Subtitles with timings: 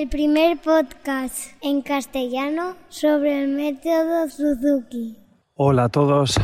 [0.00, 5.18] el primer podcast en castellano sobre el método Suzuki.
[5.54, 6.40] Hola a todos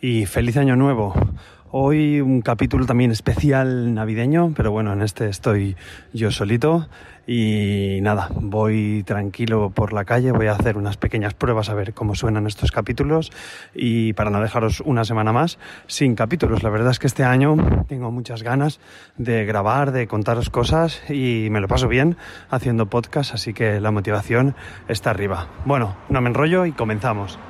[0.00, 1.14] y feliz año nuevo.
[1.72, 5.76] Hoy un capítulo también especial navideño, pero bueno, en este estoy
[6.12, 6.88] yo solito
[7.26, 11.92] y nada, voy tranquilo por la calle, voy a hacer unas pequeñas pruebas a ver
[11.92, 13.32] cómo suenan estos capítulos
[13.74, 16.62] y para no dejaros una semana más sin capítulos.
[16.62, 17.56] La verdad es que este año
[17.88, 18.78] tengo muchas ganas
[19.16, 22.16] de grabar, de contaros cosas y me lo paso bien
[22.48, 24.54] haciendo podcast, así que la motivación
[24.86, 25.48] está arriba.
[25.64, 27.40] Bueno, no me enrollo y comenzamos.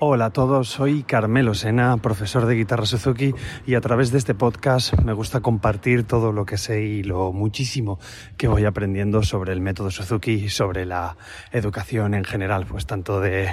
[0.00, 3.34] Hola a todos, soy Carmelo Sena, profesor de guitarra Suzuki
[3.66, 7.32] y a través de este podcast me gusta compartir todo lo que sé y lo
[7.32, 7.98] muchísimo
[8.36, 11.16] que voy aprendiendo sobre el método Suzuki y sobre la
[11.50, 13.48] educación en general, pues tanto de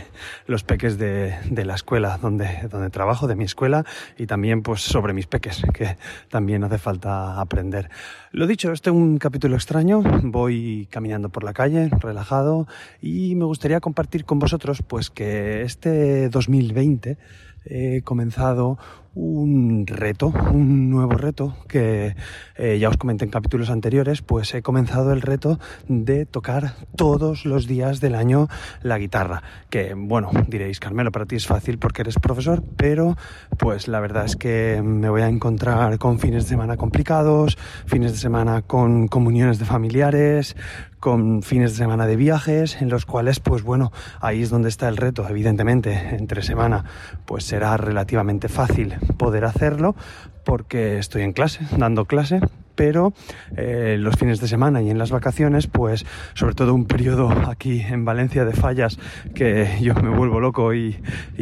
[0.45, 3.83] los peques de, la escuela donde, donde trabajo, de mi escuela
[4.15, 5.97] y también pues sobre mis peques, que
[6.29, 7.89] también hace falta aprender.
[8.31, 12.67] Lo dicho, este es un capítulo extraño, voy caminando por la calle, relajado
[13.01, 17.17] y me gustaría compartir con vosotros pues que este 2020
[17.65, 18.77] he comenzado
[19.15, 22.15] un reto, un nuevo reto que
[22.57, 25.57] eh, ya os comenté en capítulos anteriores, pues he comenzado el reto
[25.87, 28.49] de tocar todos los días del año
[28.81, 29.41] la guitarra.
[29.69, 33.15] Que bueno, diréis, Carmelo, para ti es fácil porque eres profesor, pero
[33.57, 38.11] pues la verdad es que me voy a encontrar con fines de semana complicados, fines
[38.11, 40.57] de semana con comuniones de familiares,
[41.05, 43.91] con fines de semana de viajes, en los cuales, pues bueno,
[44.21, 46.83] ahí es donde está el reto, evidentemente, entre semana,
[47.25, 49.95] pues será relativamente fácil poder hacerlo
[50.43, 52.41] porque estoy en clase, dando clase,
[52.75, 53.13] pero
[53.55, 57.81] eh, los fines de semana y en las vacaciones, pues sobre todo un periodo aquí
[57.81, 58.99] en Valencia de fallas
[59.33, 60.97] que yo me vuelvo loco y,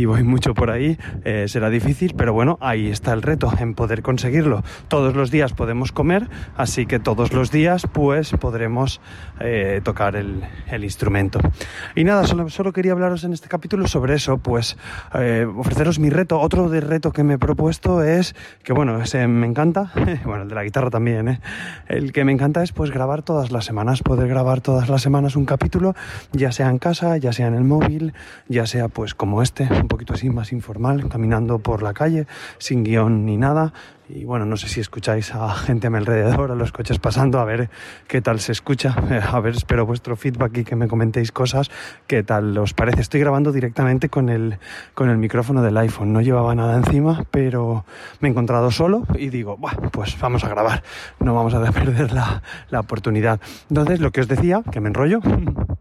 [0.06, 4.02] voy mucho por ahí, eh, será difícil, pero bueno, ahí está el reto en poder
[4.02, 4.64] conseguirlo.
[4.88, 9.02] Todos los días podemos comer, así que todos los días pues podremos
[9.40, 11.40] eh, tocar el, el, instrumento.
[11.96, 14.78] Y nada, solo, solo, quería hablaros en este capítulo sobre eso, pues
[15.56, 16.40] ofreceros mi reto.
[16.40, 19.92] Otro de reto que me he propuesto es que bueno, ese me encanta,
[20.26, 21.40] bueno, el de la guitarra también ¿eh?
[21.88, 25.36] El que me encanta es pues grabar todas las semanas, poder grabar todas las semanas
[25.36, 25.96] un capítulo,
[26.32, 28.14] ya sea en casa, ya sea en el móvil,
[28.48, 32.84] ya sea pues como este, un poquito así más informal, caminando por la calle, sin
[32.84, 33.74] guion ni nada,
[34.10, 37.40] y bueno, no sé si escucháis a gente a mi alrededor, a los coches pasando,
[37.40, 37.70] a ver
[38.08, 38.94] qué tal se escucha.
[39.34, 41.72] A ver, espero vuestro feedback y que me comentéis cosas,
[42.08, 43.02] qué tal os parece.
[43.02, 44.60] Estoy grabando directamente con el,
[44.94, 46.14] con el micrófono del iPhone.
[46.14, 47.86] No llevaba nada encima, pero
[48.20, 50.84] me he encontrado solo y digo, bueno, pues vamos a grabar.
[51.20, 53.40] No vamos a perder la, la oportunidad.
[53.70, 55.22] Entonces, lo que os decía, que me enrollo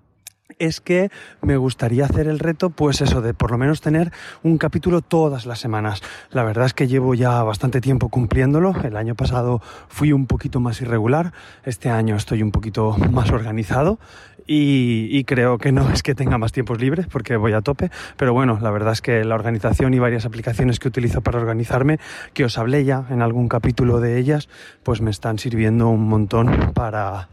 [0.59, 4.59] es que me gustaría hacer el reto, pues eso, de por lo menos tener un
[4.59, 6.03] capítulo todas las semanas.
[6.31, 8.75] La verdad es que llevo ya bastante tiempo cumpliéndolo.
[8.83, 11.33] El año pasado fui un poquito más irregular,
[11.65, 13.99] este año estoy un poquito más organizado
[14.47, 17.91] y, y creo que no es que tenga más tiempos libres porque voy a tope,
[18.17, 21.99] pero bueno, la verdad es que la organización y varias aplicaciones que utilizo para organizarme,
[22.35, 24.49] que os hablé ya en algún capítulo de ellas,
[24.83, 27.29] pues me están sirviendo un montón para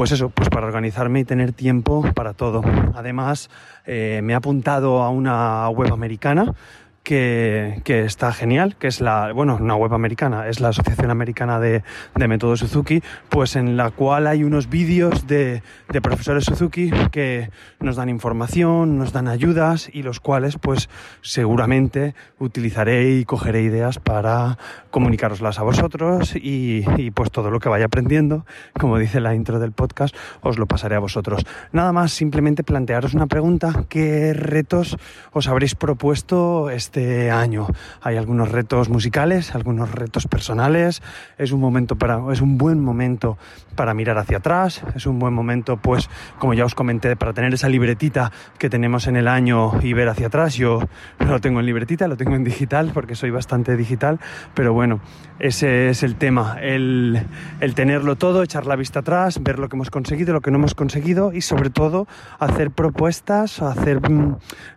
[0.00, 2.62] pues eso, pues para organizarme y tener tiempo para todo.
[2.94, 3.50] Además,
[3.84, 6.54] eh, me he apuntado a una web americana
[7.02, 11.82] que, está genial, que es la, bueno, una web americana, es la Asociación Americana de,
[12.14, 17.50] de Método Suzuki, pues en la cual hay unos vídeos de, de, profesores Suzuki que
[17.80, 20.88] nos dan información, nos dan ayudas y los cuales pues
[21.22, 24.58] seguramente utilizaré y cogeré ideas para
[24.90, 28.44] comunicaroslas a vosotros y, y pues todo lo que vaya aprendiendo,
[28.78, 31.44] como dice la intro del podcast, os lo pasaré a vosotros.
[31.72, 34.96] Nada más, simplemente plantearos una pregunta, ¿qué retos
[35.32, 36.89] os habréis propuesto este
[37.32, 37.66] año.
[38.00, 41.02] Hay algunos retos musicales, algunos retos personales.
[41.38, 43.38] Es un momento para, es un buen momento
[43.76, 44.82] para mirar hacia atrás.
[44.94, 46.08] Es un buen momento, pues,
[46.38, 50.08] como ya os comenté, para tener esa libretita que tenemos en el año y ver
[50.08, 50.54] hacia atrás.
[50.54, 50.80] Yo
[51.18, 54.18] no lo tengo en libretita, lo tengo en digital porque soy bastante digital.
[54.54, 55.00] Pero bueno,
[55.38, 56.56] ese es el tema.
[56.60, 57.26] El,
[57.60, 60.58] el tenerlo todo, echar la vista atrás, ver lo que hemos conseguido, lo que no
[60.58, 62.06] hemos conseguido y sobre todo
[62.38, 64.00] hacer propuestas, hacer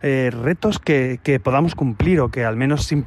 [0.02, 3.06] eh, retos que, que podamos cumplir o que al menos sin,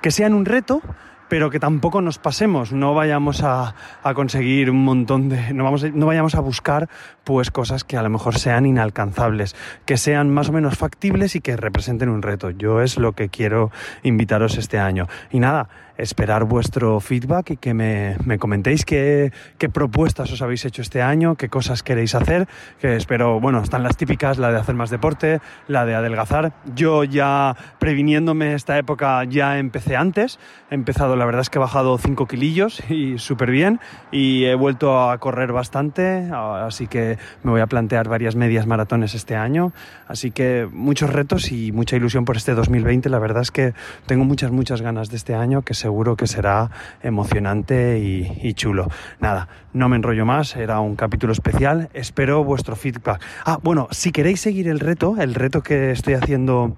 [0.00, 0.80] que sean un reto,
[1.28, 5.84] pero que tampoco nos pasemos, no vayamos a, a conseguir un montón de, no, vamos,
[5.94, 6.88] no vayamos a buscar
[7.22, 9.54] pues cosas que a lo mejor sean inalcanzables,
[9.86, 12.50] que sean más o menos factibles y que representen un reto.
[12.50, 13.70] Yo es lo que quiero
[14.02, 15.06] invitaros este año.
[15.30, 15.68] Y nada,
[16.00, 21.02] esperar vuestro feedback y que me, me comentéis qué, qué, propuestas os habéis hecho este
[21.02, 22.48] año, qué cosas queréis hacer,
[22.80, 26.52] que espero, bueno, están las típicas, la de hacer más deporte, la de adelgazar.
[26.74, 30.38] Yo ya previniéndome esta época ya empecé antes,
[30.70, 33.80] he empezado, la verdad es que he bajado 5 kilillos y súper bien
[34.10, 39.14] y he vuelto a correr bastante, así que me voy a plantear varias medias maratones
[39.14, 39.72] este año,
[40.08, 43.74] así que muchos retos y mucha ilusión por este 2020, la verdad es que
[44.06, 46.70] tengo muchas, muchas ganas de este año que seguro que será
[47.02, 48.86] emocionante y, chulo.
[49.18, 53.20] Nada, no me enrollo más, era un capítulo especial, espero vuestro feedback.
[53.44, 56.76] Ah, bueno, si queréis seguir el reto, el reto que estoy haciendo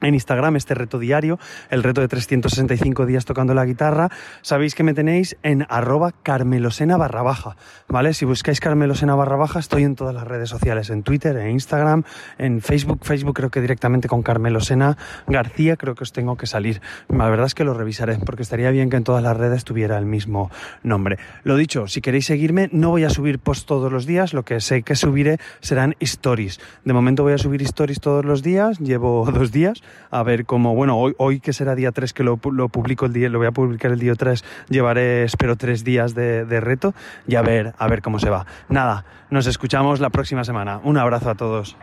[0.00, 1.38] en Instagram este reto diario,
[1.70, 4.10] el reto de 365 días tocando la guitarra.
[4.42, 7.56] Sabéis que me tenéis en arroba carmelosena barra baja,
[7.88, 8.14] ¿vale?
[8.14, 12.04] Si buscáis carmelosena barra baja, estoy en todas las redes sociales, en Twitter, en Instagram,
[12.38, 16.80] en Facebook, Facebook creo que directamente con carmelosena García creo que os tengo que salir.
[17.08, 19.98] La verdad es que lo revisaré, porque estaría bien que en todas las redes tuviera
[19.98, 20.50] el mismo
[20.82, 21.18] nombre.
[21.42, 24.60] Lo dicho, si queréis seguirme, no voy a subir post todos los días, lo que
[24.60, 26.60] sé que subiré serán stories.
[26.84, 30.74] De momento voy a subir stories todos los días, llevo dos días, a ver cómo,
[30.74, 33.48] bueno, hoy, hoy que será día 3 que lo, lo, publico el día, lo voy
[33.48, 36.94] a publicar el día 3, llevaré espero tres días de, de reto
[37.26, 38.46] y a ver, a ver cómo se va.
[38.68, 40.80] Nada, nos escuchamos la próxima semana.
[40.82, 41.76] Un abrazo a todos.